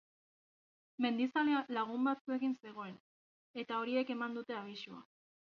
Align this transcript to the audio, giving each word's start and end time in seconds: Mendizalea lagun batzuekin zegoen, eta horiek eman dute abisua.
Mendizalea 1.05 1.59
lagun 1.77 2.07
batzuekin 2.09 2.57
zegoen, 2.63 2.97
eta 3.65 3.79
horiek 3.83 4.13
eman 4.19 4.41
dute 4.41 4.61
abisua. 4.65 5.01